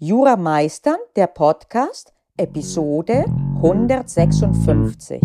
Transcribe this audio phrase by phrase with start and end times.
[0.00, 3.24] Jura Meistern, der Podcast, Episode
[3.56, 5.20] 156.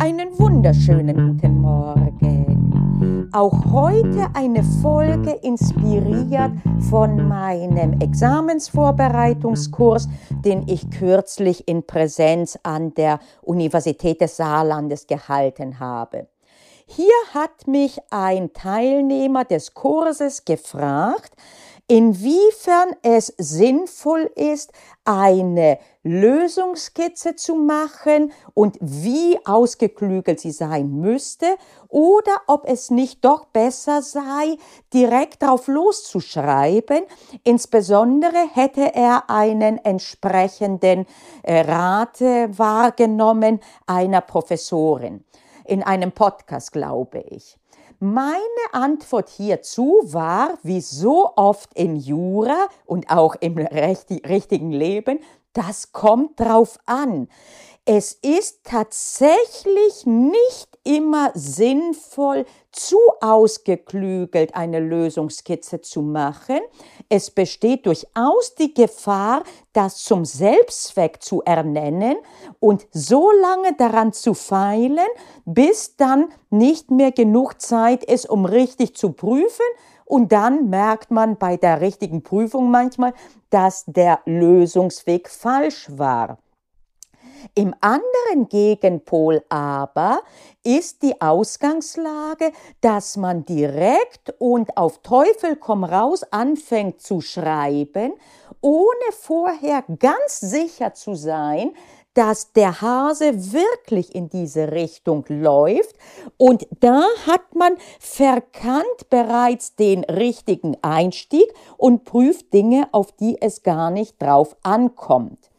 [0.00, 3.30] Einen wunderschönen guten Morgen.
[3.32, 6.50] Auch heute eine Folge inspiriert
[6.90, 10.08] von meinem Examensvorbereitungskurs,
[10.44, 16.26] den ich kürzlich in Präsenz an der Universität des Saarlandes gehalten habe.
[16.86, 21.36] Hier hat mich ein Teilnehmer des Kurses gefragt,
[21.92, 24.72] inwiefern es sinnvoll ist,
[25.04, 31.44] eine Lösungskizze zu machen und wie ausgeklügelt sie sein müsste
[31.88, 34.56] oder ob es nicht doch besser sei,
[34.94, 37.02] direkt drauf loszuschreiben.
[37.44, 41.04] Insbesondere hätte er einen entsprechenden
[41.42, 45.24] äh, Rat wahrgenommen einer Professorin
[45.66, 47.58] in einem Podcast, glaube ich.
[48.04, 48.34] Meine
[48.72, 55.20] Antwort hierzu war, wie so oft in Jura und auch im richtigen Leben,
[55.52, 57.28] das kommt drauf an.
[57.84, 66.60] Es ist tatsächlich nicht immer sinnvoll, zu ausgeklügelt eine Lösungskizze zu machen.
[67.08, 72.16] Es besteht durchaus die Gefahr, das zum Selbstzweck zu ernennen
[72.60, 74.98] und so lange daran zu feilen,
[75.44, 79.66] bis dann nicht mehr genug Zeit ist, um richtig zu prüfen.
[80.04, 83.14] Und dann merkt man bei der richtigen Prüfung manchmal,
[83.50, 86.38] dass der Lösungsweg falsch war.
[87.54, 90.20] Im anderen Gegenpol aber
[90.64, 98.12] ist die Ausgangslage, dass man direkt und auf Teufel komm raus anfängt zu schreiben,
[98.60, 101.72] ohne vorher ganz sicher zu sein,
[102.14, 105.96] dass der Hase wirklich in diese Richtung läuft.
[106.36, 113.62] Und da hat man verkannt bereits den richtigen Einstieg und prüft Dinge, auf die es
[113.62, 115.51] gar nicht drauf ankommt.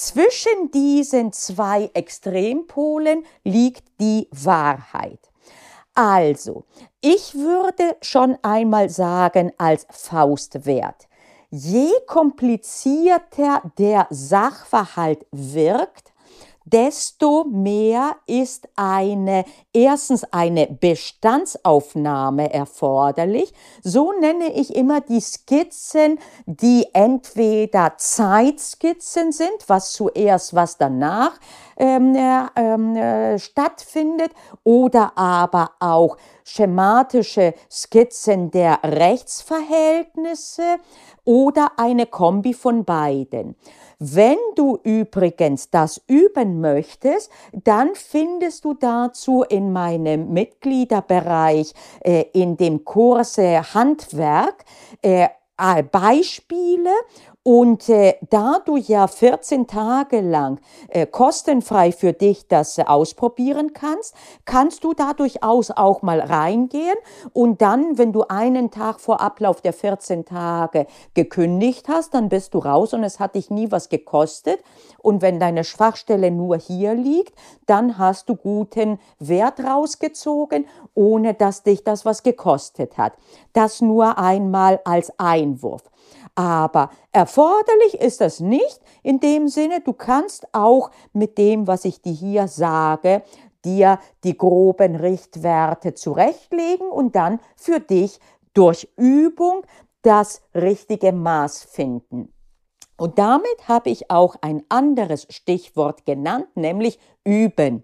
[0.00, 5.18] Zwischen diesen zwei Extrempolen liegt die Wahrheit.
[5.92, 6.62] Also,
[7.00, 11.08] ich würde schon einmal sagen als Faustwert,
[11.50, 16.12] je komplizierter der Sachverhalt wirkt,
[16.72, 23.52] desto mehr ist eine, erstens eine Bestandsaufnahme erforderlich.
[23.82, 31.32] So nenne ich immer die Skizzen, die entweder Zeitskizzen sind, was zuerst, was danach
[31.76, 34.32] ähm, äh, ähm, äh, stattfindet,
[34.64, 40.78] oder aber auch schematische Skizzen der Rechtsverhältnisse
[41.24, 43.54] oder eine Kombi von beiden.
[43.98, 52.56] Wenn du übrigens das üben möchtest, dann findest du dazu in meinem Mitgliederbereich äh, in
[52.56, 54.64] dem Kurse Handwerk
[55.02, 55.28] äh,
[55.90, 56.92] Beispiele
[57.48, 63.72] und äh, da du ja 14 Tage lang äh, kostenfrei für dich das äh, ausprobieren
[63.72, 64.14] kannst,
[64.44, 66.96] kannst du da durchaus auch mal reingehen
[67.32, 72.52] und dann, wenn du einen Tag vor Ablauf der 14 Tage gekündigt hast, dann bist
[72.52, 74.62] du raus und es hat dich nie was gekostet.
[74.98, 77.34] Und wenn deine Schwachstelle nur hier liegt,
[77.64, 83.14] dann hast du guten Wert rausgezogen, ohne dass dich das was gekostet hat.
[83.54, 85.84] Das nur einmal als Einwurf.
[86.38, 92.00] Aber erforderlich ist das nicht in dem Sinne, du kannst auch mit dem, was ich
[92.00, 93.24] dir hier sage,
[93.64, 98.20] dir die groben Richtwerte zurechtlegen und dann für dich
[98.54, 99.62] durch Übung
[100.02, 102.32] das richtige Maß finden.
[102.96, 107.82] Und damit habe ich auch ein anderes Stichwort genannt, nämlich üben.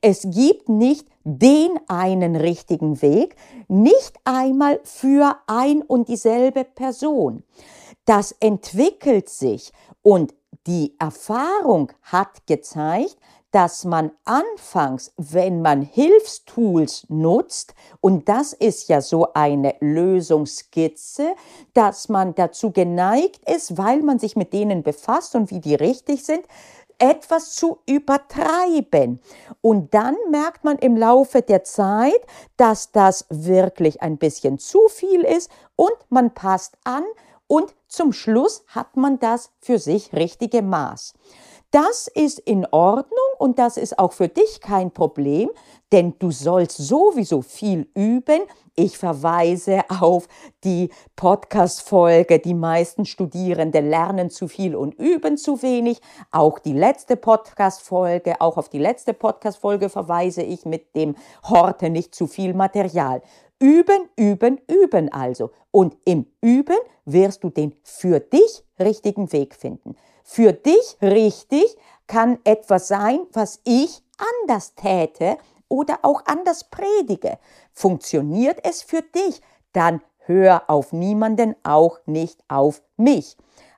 [0.00, 3.36] Es gibt nicht den einen richtigen Weg,
[3.68, 7.42] nicht einmal für ein und dieselbe Person.
[8.04, 9.72] Das entwickelt sich
[10.02, 10.34] und
[10.66, 13.16] die Erfahrung hat gezeigt,
[13.52, 21.34] dass man anfangs, wenn man Hilfstools nutzt, und das ist ja so eine Lösungskizze,
[21.74, 26.24] dass man dazu geneigt ist, weil man sich mit denen befasst und wie die richtig
[26.24, 26.46] sind,
[27.02, 29.20] etwas zu übertreiben.
[29.60, 32.20] Und dann merkt man im Laufe der Zeit,
[32.56, 37.02] dass das wirklich ein bisschen zu viel ist und man passt an
[37.48, 41.14] und zum Schluss hat man das für sich richtige Maß.
[41.72, 45.48] Das ist in Ordnung und das ist auch für dich kein Problem,
[45.90, 48.42] denn du sollst sowieso viel üben.
[48.74, 50.28] Ich verweise auf
[50.64, 56.02] die Podcast-Folge, die meisten Studierende lernen zu viel und üben zu wenig.
[56.30, 62.14] Auch die letzte Podcast-Folge, auch auf die letzte Podcast-Folge verweise ich mit dem Horte nicht
[62.14, 63.22] zu viel Material.
[63.58, 65.52] Üben, üben, üben also.
[65.70, 66.76] Und im Üben
[67.06, 69.96] wirst du den für dich richtigen Weg finden.
[70.22, 71.76] Für dich richtig
[72.06, 74.02] kann etwas sein, was ich
[74.44, 75.38] anders täte
[75.68, 77.38] oder auch anders predige.
[77.72, 79.40] Funktioniert es für dich,
[79.72, 83.36] dann hör auf niemanden, auch nicht auf mich.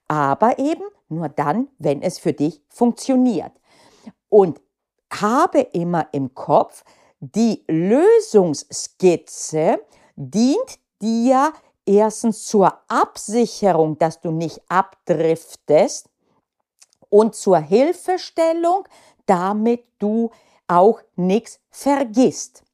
[0.09, 3.53] Aber eben nur dann, wenn es für dich funktioniert.
[4.29, 4.61] Und
[5.13, 6.83] habe immer im Kopf,
[7.21, 9.79] die Lösungsskizze
[10.17, 11.53] dient dir
[11.87, 16.09] erstens zur Absicherung, dass du nicht abdriftest
[17.15, 18.89] und zur Hilfestellung,
[19.25, 20.33] damit du
[20.67, 22.65] auch nichts vergisst.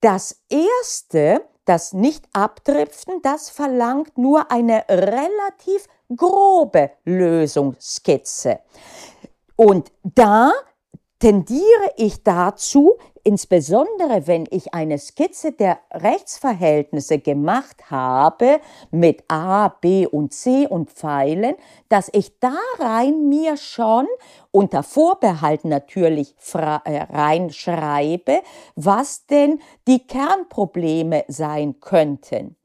[0.00, 8.60] Das erste, das Nicht-Abdriften, das verlangt nur eine relativ grobe Lösungsskizze.
[9.56, 10.52] Und da
[11.18, 12.96] tendiere ich dazu,
[13.28, 18.58] insbesondere wenn ich eine Skizze der Rechtsverhältnisse gemacht habe
[18.90, 21.54] mit A, B und C und Pfeilen,
[21.90, 24.06] dass ich da rein mir schon
[24.50, 28.40] unter Vorbehalt natürlich äh, reinschreibe,
[28.76, 32.56] was denn die Kernprobleme sein könnten.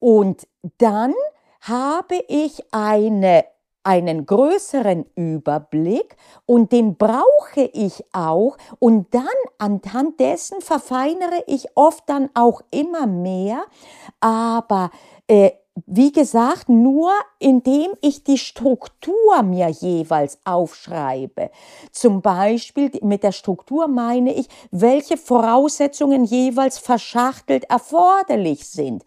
[0.00, 0.46] Und
[0.76, 1.14] dann
[1.62, 3.46] habe ich eine
[3.88, 6.14] einen größeren Überblick
[6.44, 8.58] und den brauche ich auch.
[8.78, 9.24] Und dann
[9.56, 13.64] anhand dessen verfeinere ich oft dann auch immer mehr,
[14.20, 14.90] aber
[15.26, 15.52] äh,
[15.86, 21.50] wie gesagt, nur indem ich die Struktur mir jeweils aufschreibe.
[21.92, 29.04] Zum Beispiel mit der Struktur meine ich, welche Voraussetzungen jeweils verschachtelt erforderlich sind.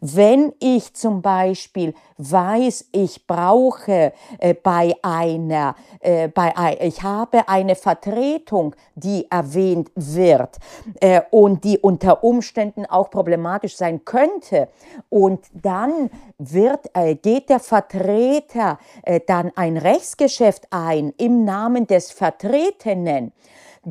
[0.00, 7.74] Wenn ich zum Beispiel weiß, ich brauche äh, bei einer, äh, bei, ich habe eine
[7.74, 10.58] Vertretung, die erwähnt wird
[11.00, 14.68] äh, und die unter Umständen auch problematisch sein könnte
[15.08, 22.10] und dann wird, äh, geht der Vertreter äh, dann ein Rechtsgeschäft ein im Namen des
[22.10, 23.32] Vertretenen,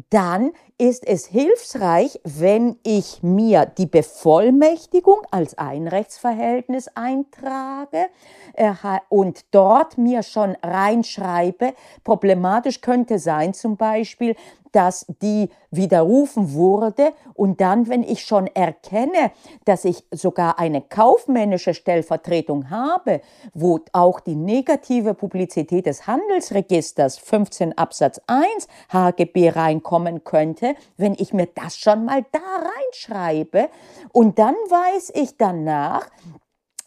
[0.09, 0.51] dann
[0.81, 8.07] ist es hilfreich, wenn ich mir die Bevollmächtigung als Einrechtsverhältnis eintrage
[8.55, 8.73] äh,
[9.07, 11.75] und dort mir schon reinschreibe.
[12.03, 14.35] Problematisch könnte sein zum Beispiel,
[14.71, 19.31] dass die widerrufen wurde und dann, wenn ich schon erkenne,
[19.65, 23.21] dass ich sogar eine kaufmännische Stellvertretung habe,
[23.53, 31.33] wo auch die negative Publizität des Handelsregisters 15 Absatz 1 HGB reinkommen könnte, wenn ich
[31.33, 33.69] mir das schon mal da reinschreibe.
[34.11, 36.09] Und dann weiß ich danach,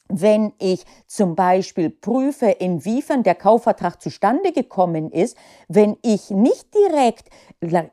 [0.08, 5.36] wenn ich zum Beispiel prüfe, inwiefern der Kaufvertrag zustande gekommen ist,
[5.68, 7.28] wenn ich nicht direkt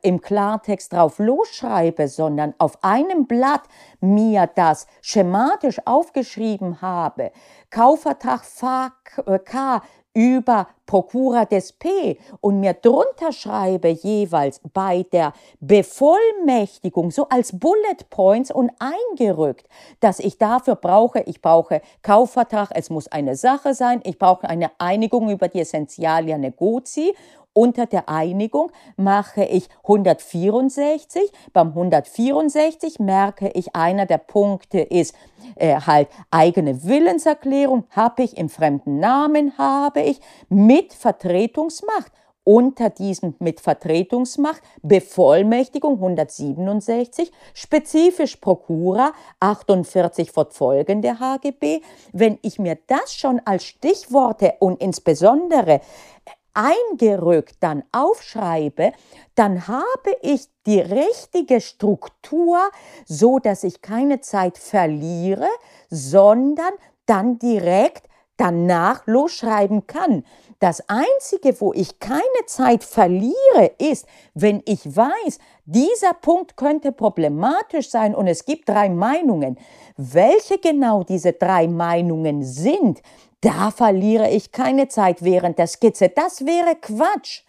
[0.02, 3.62] im Klartext drauf losschreibe, sondern auf einem Blatt
[4.00, 7.32] mir das schematisch aufgeschrieben habe,
[7.70, 8.42] Kaufvertrag
[9.44, 9.82] K
[10.14, 18.10] über Prokura des P und mir drunter schreibe jeweils bei der Bevollmächtigung so als Bullet
[18.10, 19.68] Points und eingerückt,
[20.00, 24.70] dass ich dafür brauche, ich brauche Kaufvertrag, es muss eine Sache sein, ich brauche eine
[24.78, 27.14] Einigung über die Essentialia Negozi
[27.52, 31.30] unter der Einigung mache ich 164.
[31.52, 35.14] Beim 164 merke ich, einer der Punkte ist
[35.56, 42.12] äh, halt eigene Willenserklärung habe ich, im fremden Namen habe ich, mit Vertretungsmacht
[42.44, 51.80] unter diesem mit Vertretungsmacht, Bevollmächtigung 167, spezifisch Prokura 48 fortfolgende HGB.
[52.12, 55.80] Wenn ich mir das schon als Stichworte und insbesondere
[56.54, 58.92] eingerückt dann aufschreibe,
[59.34, 62.58] dann habe ich die richtige Struktur,
[63.06, 65.48] so dass ich keine Zeit verliere,
[65.88, 66.72] sondern
[67.06, 70.24] dann direkt danach losschreiben kann.
[70.58, 77.90] Das Einzige, wo ich keine Zeit verliere, ist, wenn ich weiß, dieser Punkt könnte problematisch
[77.90, 79.58] sein und es gibt drei Meinungen.
[79.96, 83.02] Welche genau diese drei Meinungen sind,
[83.42, 86.08] da verliere ich keine Zeit während der Skizze.
[86.08, 87.42] Das wäre Quatsch.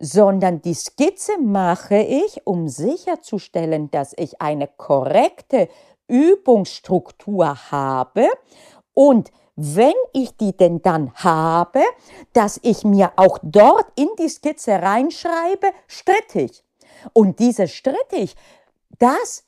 [0.00, 5.68] Sondern die Skizze mache ich, um sicherzustellen, dass ich eine korrekte
[6.08, 8.26] Übungsstruktur habe
[8.94, 11.82] und wenn ich die denn dann habe,
[12.32, 16.62] dass ich mir auch dort in die Skizze reinschreibe, strittig.
[17.12, 18.36] Und diese strittig,
[18.98, 19.44] das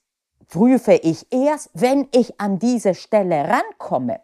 [0.48, 4.20] prüfe ich erst, wenn ich an diese Stelle rankomme.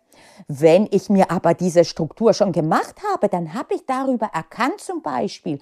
[0.49, 5.01] Wenn ich mir aber diese Struktur schon gemacht habe, dann habe ich darüber erkannt zum
[5.03, 5.59] Beispiel,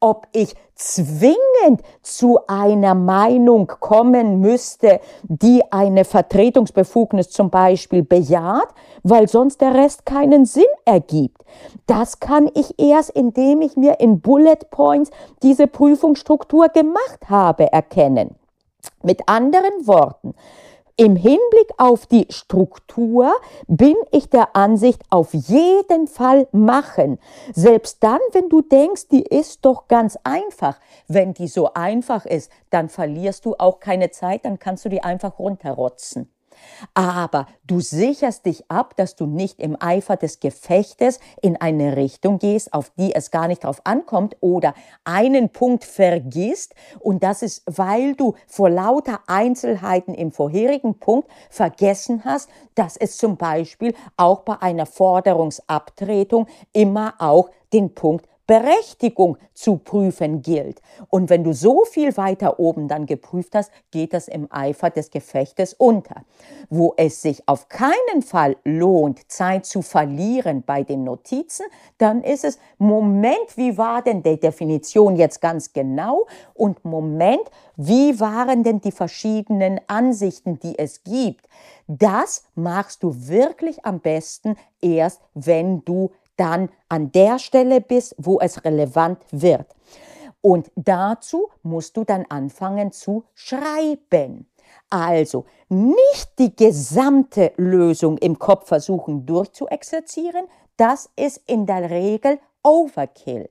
[0.00, 8.68] ob ich zwingend zu einer Meinung kommen müsste, die eine Vertretungsbefugnis zum Beispiel bejaht,
[9.02, 11.44] weil sonst der Rest keinen Sinn ergibt.
[11.86, 15.10] Das kann ich erst, indem ich mir in Bullet Points
[15.42, 18.34] diese Prüfungsstruktur gemacht habe, erkennen.
[19.02, 20.34] Mit anderen Worten,
[20.96, 23.32] im Hinblick auf die Struktur
[23.66, 27.18] bin ich der Ansicht, auf jeden Fall machen.
[27.52, 30.78] Selbst dann, wenn du denkst, die ist doch ganz einfach.
[31.08, 35.02] Wenn die so einfach ist, dann verlierst du auch keine Zeit, dann kannst du die
[35.02, 36.30] einfach runterrotzen.
[36.94, 42.38] Aber du sicherst dich ab, dass du nicht im Eifer des Gefechtes in eine Richtung
[42.38, 46.74] gehst, auf die es gar nicht drauf ankommt oder einen Punkt vergisst.
[47.00, 53.16] Und das ist, weil du vor lauter Einzelheiten im vorherigen Punkt vergessen hast, dass es
[53.16, 60.82] zum Beispiel auch bei einer Forderungsabtretung immer auch den Punkt Berechtigung zu prüfen gilt.
[61.08, 65.10] Und wenn du so viel weiter oben dann geprüft hast, geht das im Eifer des
[65.10, 66.24] Gefechtes unter.
[66.68, 71.66] Wo es sich auf keinen Fall lohnt, Zeit zu verlieren bei den Notizen,
[71.98, 76.26] dann ist es, Moment, wie war denn die Definition jetzt ganz genau?
[76.52, 81.48] Und Moment, wie waren denn die verschiedenen Ansichten, die es gibt?
[81.86, 88.40] Das machst du wirklich am besten erst, wenn du dann an der Stelle bist, wo
[88.40, 89.66] es relevant wird.
[90.40, 94.46] Und dazu musst du dann anfangen zu schreiben.
[94.90, 103.48] Also nicht die gesamte Lösung im Kopf versuchen durchzuexerzieren, das ist in der Regel Overkill.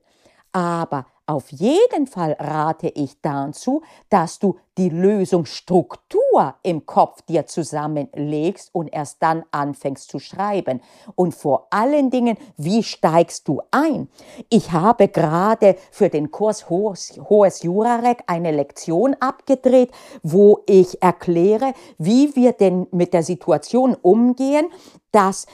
[0.52, 6.22] Aber auf jeden Fall rate ich dazu, dass du die Lösungsstruktur
[6.62, 10.80] im Kopf dir zusammenlegst und erst dann anfängst zu schreiben.
[11.14, 14.08] Und vor allen Dingen, wie steigst du ein?
[14.48, 19.90] Ich habe gerade für den Kurs Hohes, Hohes Jurarek eine Lektion abgedreht,
[20.22, 24.66] wo ich erkläre, wie wir denn mit der Situation umgehen,
[25.14, 25.46] dass,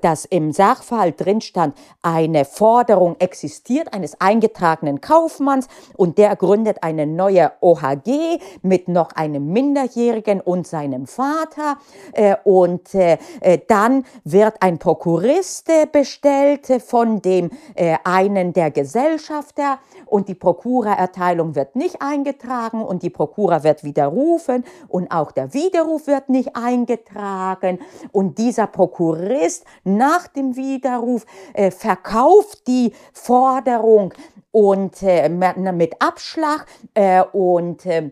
[0.00, 7.06] dass im Sachverhalt drin stand, eine Forderung existiert eines eingetragenen Kaufmanns und der gründet eine
[7.06, 11.78] neue OHG mit noch einem Minderjährigen und seinem Vater.
[12.12, 18.70] Äh, und äh, äh dann wird ein Prokurist äh, bestellt von dem äh, einen der
[18.70, 25.52] Gesellschafter und die Prokurererteilung wird nicht eingetragen und die Prokura wird widerrufen und auch der
[25.54, 27.80] Widerruf wird nicht eingetragen.
[28.12, 34.12] Und dieser Prokurist nach dem Widerruf äh, verkauft die Forderung
[34.50, 38.10] und äh, mit Abschlag äh, und äh,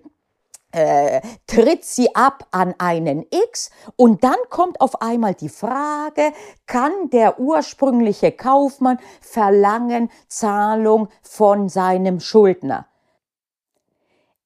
[0.73, 6.33] äh, tritt sie ab an einen X und dann kommt auf einmal die Frage,
[6.67, 12.89] kann der ursprüngliche Kaufmann verlangen Zahlung von seinem Schuldner?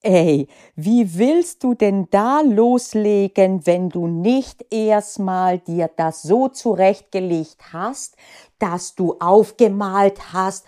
[0.03, 7.73] Ey, wie willst du denn da loslegen, wenn du nicht erstmal dir das so zurechtgelegt
[7.73, 8.17] hast,
[8.61, 10.65] dass du aufgemalt hast,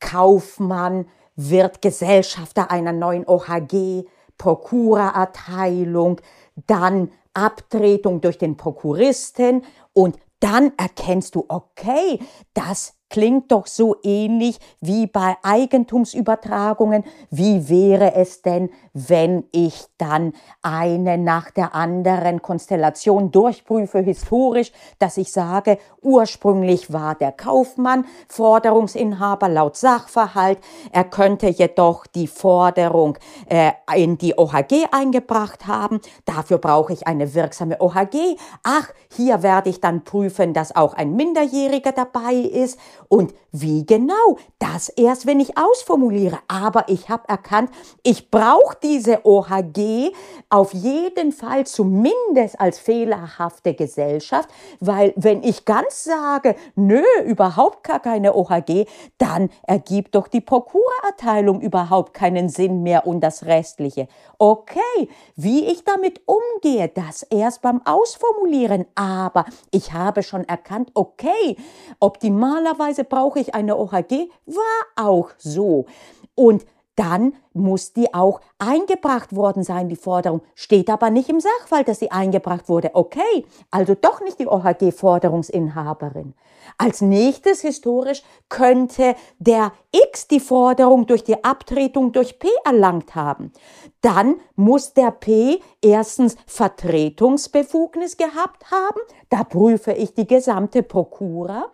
[0.00, 4.04] Kaufmann wird Gesellschafter einer neuen OHG,
[4.36, 6.20] Prokuraerteilung,
[6.66, 12.18] dann Abtretung durch den Prokuristen und dann erkennst du, okay,
[12.52, 17.04] das klingt doch so ähnlich wie bei Eigentumsübertragungen.
[17.30, 20.32] Wie wäre es denn, wenn ich dann
[20.62, 29.48] eine nach der anderen Konstellation durchprüfe historisch, dass ich sage, ursprünglich war der Kaufmann Forderungsinhaber
[29.48, 30.58] laut Sachverhalt,
[30.92, 33.18] er könnte jedoch die Forderung
[33.48, 38.36] äh, in die OHG eingebracht haben, dafür brauche ich eine wirksame OHG.
[38.62, 44.38] Ach, hier werde ich dann prüfen, dass auch ein Minderjähriger dabei ist und wie genau?
[44.58, 46.38] Das erst, wenn ich ausformuliere.
[46.48, 47.70] Aber ich habe erkannt,
[48.02, 50.12] ich brauche diese OHG
[50.48, 54.48] auf jeden Fall zumindest als fehlerhafte Gesellschaft,
[54.80, 58.86] weil wenn ich ganz sage, nö, überhaupt gar keine OHG,
[59.18, 64.08] dann ergibt doch die Prokurerteilung überhaupt keinen Sinn mehr und das Restliche.
[64.38, 68.86] Okay, wie ich damit umgehe, das erst beim Ausformulieren.
[68.94, 71.56] Aber ich habe schon erkannt, okay,
[72.00, 75.86] optimalerweise Weise brauche ich eine OHG, war auch so.
[76.34, 76.64] Und
[76.96, 80.42] dann muss die auch eingebracht worden sein, die Forderung.
[80.54, 82.90] Steht aber nicht im Sachfall, dass sie eingebracht wurde.
[82.94, 86.34] Okay, also doch nicht die OHG-Forderungsinhaberin.
[86.78, 89.72] Als nächstes historisch könnte der
[90.10, 93.52] X die Forderung durch die Abtretung durch P erlangt haben.
[94.00, 99.00] Dann muss der P erstens Vertretungsbefugnis gehabt haben.
[99.28, 101.70] Da prüfe ich die gesamte Prokura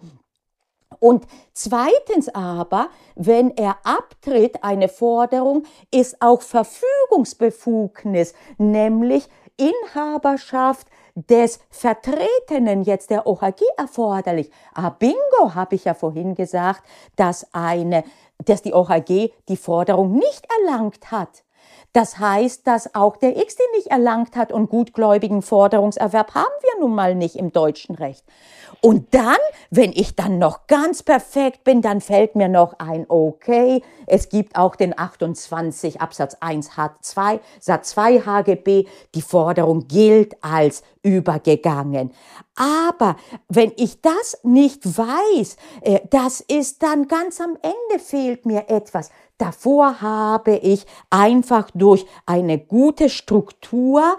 [1.00, 12.82] Und zweitens aber, wenn er abtritt, eine Forderung, ist auch Verfügungsbefugnis, nämlich Inhaberschaft des Vertretenen
[12.82, 14.50] jetzt der OHG erforderlich.
[14.72, 16.82] Ah, bingo, habe ich ja vorhin gesagt,
[17.16, 18.04] dass eine,
[18.44, 21.42] dass die OHG die Forderung nicht erlangt hat.
[21.98, 26.80] Das heißt, dass auch der X den nicht erlangt hat und gutgläubigen Forderungserwerb haben wir
[26.80, 28.24] nun mal nicht im deutschen Recht.
[28.80, 29.36] Und dann,
[29.70, 34.54] wenn ich dann noch ganz perfekt bin, dann fällt mir noch ein, okay, es gibt
[34.54, 38.86] auch den 28 Absatz 1 H2, Satz 2 HGB,
[39.16, 42.12] die Forderung gilt als übergegangen.
[42.58, 43.16] Aber
[43.48, 49.10] wenn ich das nicht weiß, äh, das ist dann ganz am Ende fehlt mir etwas.
[49.38, 54.16] Davor habe ich einfach durch eine gute Struktur,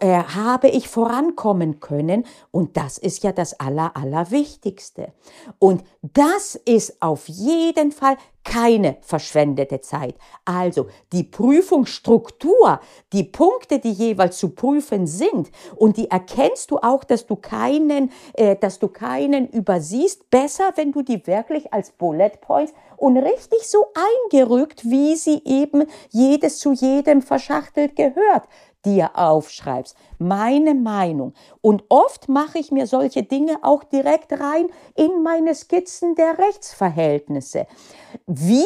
[0.00, 2.24] äh, habe ich vorankommen können.
[2.50, 5.12] Und das ist ja das Aller, Allerwichtigste.
[5.58, 5.84] Und
[6.16, 10.14] das ist auf jeden Fall keine verschwendete Zeit.
[10.46, 12.80] Also die Prüfungsstruktur,
[13.12, 18.12] die Punkte, die jeweils zu prüfen sind, und die erkennst du auch, dass du keinen,
[18.32, 23.68] äh, dass du keinen übersiehst, besser, wenn du die wirklich als Bullet Points und richtig
[23.68, 23.86] so
[24.30, 28.44] eingerückt, wie sie eben jedes zu jedem verschachtelt gehört
[28.86, 29.96] dir aufschreibst.
[30.18, 31.34] Meine Meinung.
[31.60, 37.66] Und oft mache ich mir solche Dinge auch direkt rein in meine Skizzen der Rechtsverhältnisse.
[38.26, 38.64] Wie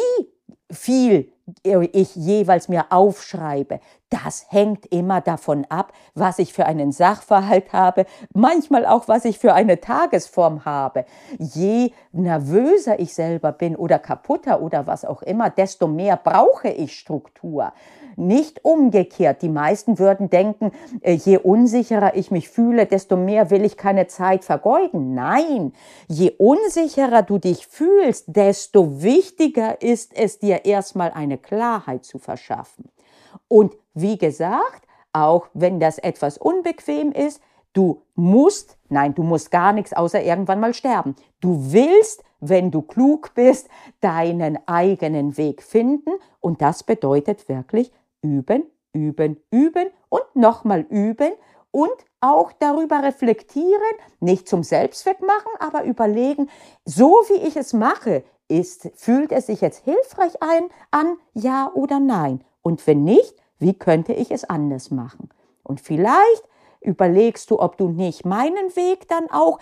[0.71, 7.73] viel ich jeweils mir aufschreibe, das hängt immer davon ab, was ich für einen Sachverhalt
[7.73, 11.05] habe, manchmal auch, was ich für eine Tagesform habe.
[11.39, 16.97] Je nervöser ich selber bin oder kaputter oder was auch immer, desto mehr brauche ich
[16.97, 17.73] Struktur
[18.21, 19.41] nicht umgekehrt.
[19.41, 24.07] Die meisten würden denken, äh, je unsicherer ich mich fühle, desto mehr will ich keine
[24.07, 25.13] Zeit vergeuden.
[25.13, 25.73] Nein,
[26.07, 32.89] je unsicherer du dich fühlst, desto wichtiger ist es dir erstmal eine Klarheit zu verschaffen.
[33.47, 37.41] Und wie gesagt, auch wenn das etwas unbequem ist,
[37.73, 41.15] du musst, nein, du musst gar nichts außer irgendwann mal sterben.
[41.39, 43.69] Du willst, wenn du klug bist,
[44.01, 51.31] deinen eigenen Weg finden und das bedeutet wirklich üben, üben, üben und nochmal üben
[51.71, 56.49] und auch darüber reflektieren, nicht zum Selbstzweck machen, aber überlegen,
[56.85, 61.99] so wie ich es mache, ist, fühlt es sich jetzt hilfreich ein, an, ja oder
[61.99, 62.43] nein?
[62.61, 65.29] Und wenn nicht, wie könnte ich es anders machen?
[65.63, 66.43] Und vielleicht
[66.81, 69.59] überlegst du, ob du nicht meinen Weg dann auch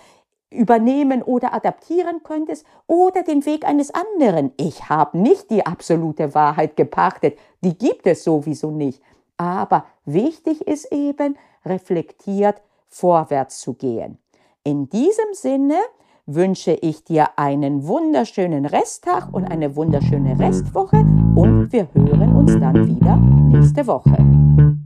[0.52, 4.52] übernehmen oder adaptieren könntest oder den Weg eines anderen.
[4.58, 9.02] Ich habe nicht die absolute Wahrheit gepachtet, die gibt es sowieso nicht.
[9.38, 14.18] Aber wichtig ist eben, reflektiert vorwärts zu gehen.
[14.64, 15.78] In diesem Sinne
[16.26, 20.98] wünsche ich dir einen wunderschönen Resttag und eine wunderschöne Restwoche
[21.36, 24.79] und wir hören uns dann wieder nächste Woche.